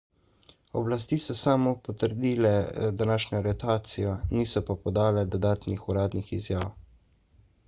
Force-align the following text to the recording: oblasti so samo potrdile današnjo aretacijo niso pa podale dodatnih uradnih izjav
oblasti 0.79 1.17
so 1.25 1.35
samo 1.41 1.73
potrdile 1.89 2.53
današnjo 3.03 3.37
aretacijo 3.43 4.17
niso 4.31 4.65
pa 4.71 4.77
podale 4.89 5.25
dodatnih 5.37 5.87
uradnih 5.95 6.33
izjav 6.43 6.69